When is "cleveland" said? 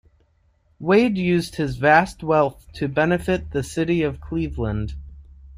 4.19-4.95